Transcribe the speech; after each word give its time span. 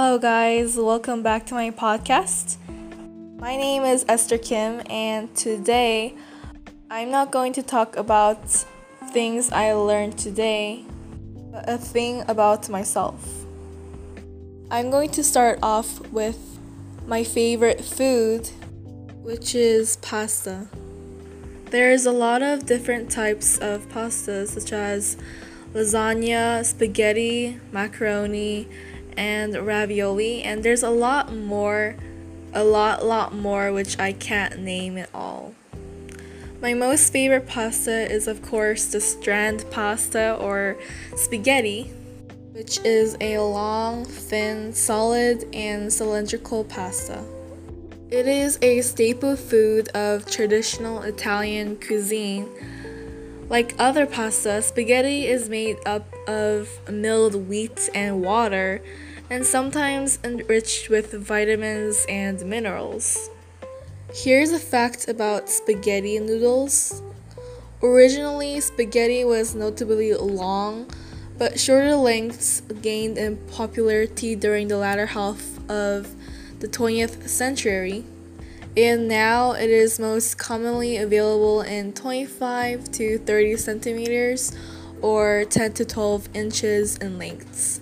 Hello, 0.00 0.16
guys. 0.16 0.76
Welcome 0.76 1.24
back 1.24 1.44
to 1.46 1.54
my 1.54 1.72
podcast. 1.72 2.56
My 3.40 3.56
name 3.56 3.82
is 3.82 4.04
Esther 4.08 4.38
Kim, 4.38 4.80
and 4.88 5.34
today 5.34 6.14
I'm 6.88 7.10
not 7.10 7.32
going 7.32 7.52
to 7.54 7.64
talk 7.64 7.96
about 7.96 8.40
things 9.10 9.50
I 9.50 9.72
learned 9.72 10.16
today, 10.16 10.84
but 11.50 11.68
a 11.68 11.78
thing 11.78 12.22
about 12.28 12.68
myself. 12.68 13.44
I'm 14.70 14.88
going 14.92 15.10
to 15.10 15.24
start 15.24 15.58
off 15.64 15.98
with 16.12 16.38
my 17.08 17.24
favorite 17.24 17.84
food, 17.84 18.46
which 19.24 19.56
is 19.56 19.96
pasta. 19.96 20.68
There's 21.72 22.06
a 22.06 22.12
lot 22.12 22.42
of 22.42 22.66
different 22.66 23.10
types 23.10 23.58
of 23.58 23.88
pastas, 23.88 24.50
such 24.50 24.72
as 24.72 25.16
lasagna, 25.74 26.64
spaghetti, 26.64 27.58
macaroni, 27.72 28.68
and 29.18 29.54
ravioli, 29.66 30.42
and 30.44 30.62
there's 30.62 30.84
a 30.84 30.90
lot 30.90 31.34
more, 31.34 31.96
a 32.54 32.62
lot, 32.62 33.04
lot 33.04 33.34
more, 33.34 33.72
which 33.72 33.98
I 33.98 34.12
can't 34.12 34.60
name 34.60 34.96
it 34.96 35.10
all. 35.12 35.54
My 36.62 36.72
most 36.72 37.12
favorite 37.12 37.48
pasta 37.48 38.10
is, 38.10 38.28
of 38.28 38.42
course, 38.42 38.86
the 38.86 39.00
strand 39.00 39.64
pasta 39.72 40.36
or 40.36 40.78
spaghetti, 41.16 41.90
which 42.52 42.78
is 42.84 43.16
a 43.20 43.38
long, 43.38 44.04
thin, 44.04 44.72
solid, 44.72 45.44
and 45.52 45.92
cylindrical 45.92 46.62
pasta. 46.62 47.22
It 48.10 48.26
is 48.28 48.58
a 48.62 48.80
staple 48.82 49.36
food 49.36 49.88
of 49.90 50.30
traditional 50.30 51.02
Italian 51.02 51.76
cuisine. 51.76 52.48
Like 53.48 53.74
other 53.78 54.06
pasta, 54.06 54.62
spaghetti 54.62 55.26
is 55.26 55.48
made 55.48 55.78
up 55.86 56.06
of 56.28 56.68
milled 56.88 57.34
wheat 57.48 57.88
and 57.94 58.22
water, 58.22 58.82
and 59.30 59.44
sometimes 59.44 60.18
enriched 60.24 60.88
with 60.88 61.12
vitamins 61.12 62.06
and 62.08 62.44
minerals. 62.44 63.30
Here's 64.14 64.52
a 64.52 64.58
fact 64.58 65.06
about 65.08 65.50
spaghetti 65.50 66.18
noodles. 66.18 67.02
Originally, 67.82 68.58
spaghetti 68.60 69.24
was 69.24 69.54
notably 69.54 70.14
long, 70.14 70.90
but 71.36 71.60
shorter 71.60 71.94
lengths 71.94 72.62
gained 72.82 73.18
in 73.18 73.36
popularity 73.48 74.34
during 74.34 74.68
the 74.68 74.78
latter 74.78 75.06
half 75.06 75.58
of 75.70 76.14
the 76.60 76.66
20th 76.66 77.28
century, 77.28 78.04
and 78.76 79.06
now 79.06 79.52
it 79.52 79.70
is 79.70 80.00
most 80.00 80.38
commonly 80.38 80.96
available 80.96 81.60
in 81.60 81.92
25 81.92 82.90
to 82.92 83.18
30 83.18 83.56
centimeters 83.56 84.56
or 85.02 85.44
10 85.44 85.74
to 85.74 85.84
12 85.84 86.28
inches 86.34 86.96
in 86.96 87.18
lengths. 87.18 87.80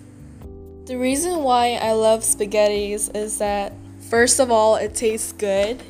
The 0.86 0.96
reason 0.96 1.42
why 1.42 1.80
I 1.82 1.92
love 1.92 2.20
spaghettis 2.20 3.14
is 3.16 3.38
that, 3.38 3.72
first 4.08 4.38
of 4.38 4.52
all, 4.52 4.76
it 4.76 4.94
tastes 4.94 5.32
good, 5.32 5.82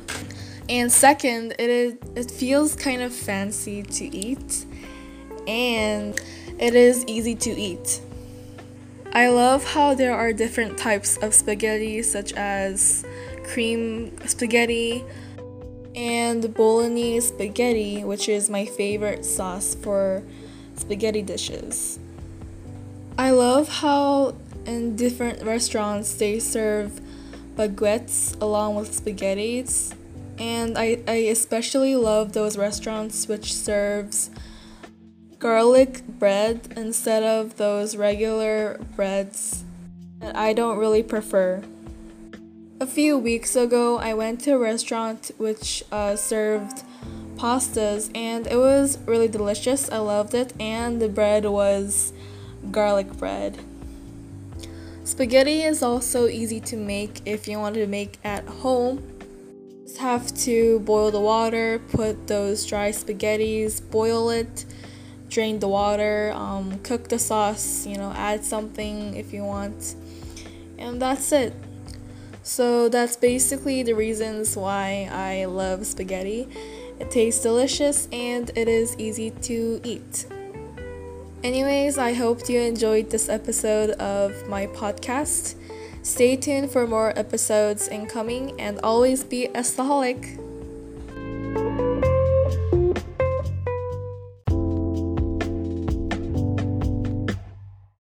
and 0.69 0.91
second, 0.91 1.53
it, 1.59 1.69
is, 1.69 1.95
it 2.15 2.31
feels 2.31 2.75
kind 2.75 3.03
of 3.03 3.13
fancy 3.13 3.83
to 3.83 4.05
eat, 4.05 4.65
and 5.47 6.19
it 6.57 6.73
is 6.73 7.05
easy 7.05 7.35
to 7.35 7.51
eat. 7.51 8.01
I 9.13 9.27
love 9.27 9.63
how 9.63 9.93
there 9.93 10.15
are 10.15 10.33
different 10.33 10.79
types 10.79 11.17
of 11.17 11.35
spaghetti, 11.35 12.01
such 12.01 12.33
as 12.33 13.05
cream 13.43 14.17
spaghetti 14.25 15.05
and 15.93 16.51
bolognese 16.55 17.27
spaghetti, 17.27 18.03
which 18.03 18.27
is 18.27 18.49
my 18.49 18.65
favorite 18.65 19.25
sauce 19.25 19.75
for 19.75 20.23
spaghetti 20.75 21.21
dishes. 21.21 21.99
I 23.19 23.29
love 23.29 23.67
how 23.69 24.35
in 24.67 24.95
different 24.95 25.41
restaurants 25.43 26.13
they 26.15 26.39
serve 26.39 27.01
baguettes 27.55 28.39
along 28.39 28.75
with 28.75 28.91
spaghettis, 28.91 29.95
and 30.37 30.77
I, 30.77 30.99
I 31.07 31.15
especially 31.31 31.95
love 31.95 32.33
those 32.33 32.57
restaurants 32.57 33.27
which 33.27 33.55
serves 33.55 34.29
garlic 35.39 36.05
bread 36.07 36.73
instead 36.75 37.23
of 37.23 37.57
those 37.57 37.95
regular 37.95 38.79
breads 38.95 39.63
that 40.19 40.35
I 40.35 40.53
don't 40.53 40.77
really 40.77 41.03
prefer. 41.03 41.63
A 42.79 42.85
few 42.85 43.17
weeks 43.17 43.55
ago, 43.55 43.97
I 43.97 44.13
went 44.13 44.41
to 44.41 44.51
a 44.51 44.59
restaurant 44.59 45.31
which 45.37 45.83
uh, 45.91 46.15
served 46.15 46.83
pastas 47.35 48.11
and 48.15 48.45
it 48.47 48.57
was 48.57 48.99
really 49.05 49.27
delicious. 49.27 49.89
I 49.89 49.97
loved 49.97 50.33
it, 50.33 50.53
and 50.59 51.01
the 51.01 51.09
bread 51.09 51.45
was 51.45 52.13
garlic 52.71 53.13
bread. 53.13 53.57
Spaghetti 55.17 55.63
is 55.63 55.81
also 55.81 56.27
easy 56.27 56.59
to 56.59 56.77
make 56.77 57.23
if 57.25 57.47
you 57.47 57.57
want 57.57 57.73
to 57.73 57.87
make 57.87 58.19
at 58.23 58.45
home. 58.45 59.01
Just 59.81 59.97
have 59.97 60.31
to 60.45 60.79
boil 60.81 61.09
the 61.09 61.19
water, 61.19 61.79
put 61.89 62.27
those 62.27 62.63
dry 62.67 62.91
spaghettis, 62.91 63.81
boil 63.89 64.29
it, 64.29 64.65
drain 65.27 65.57
the 65.57 65.67
water, 65.67 66.31
um, 66.35 66.77
cook 66.83 67.07
the 67.07 67.17
sauce, 67.17 67.87
you 67.87 67.97
know, 67.97 68.13
add 68.15 68.45
something 68.45 69.15
if 69.15 69.33
you 69.33 69.43
want, 69.43 69.95
and 70.77 71.01
that's 71.01 71.31
it. 71.31 71.51
So 72.43 72.87
that's 72.87 73.15
basically 73.15 73.81
the 73.81 73.93
reasons 73.93 74.55
why 74.55 75.09
I 75.11 75.45
love 75.45 75.87
spaghetti. 75.87 76.47
It 76.99 77.09
tastes 77.09 77.41
delicious 77.41 78.07
and 78.11 78.51
it 78.55 78.67
is 78.67 78.95
easy 78.99 79.31
to 79.31 79.81
eat. 79.83 80.27
Anyways, 81.43 81.99
I 81.99 82.13
hope 82.13 82.49
you 82.49 82.59
enjoyed 82.59 83.11
this 83.11 83.29
episode 83.29 83.91
of 83.91 84.47
my 84.49 84.65
podcast. 84.67 85.53
Stay 86.01 86.35
tuned 86.35 86.71
for 86.71 86.87
more 86.87 87.17
episodes 87.17 87.87
incoming 87.87 88.59
and 88.59 88.79
always 88.79 89.23
be 89.23 89.45
a 89.45 89.61
staholic. 89.61 90.46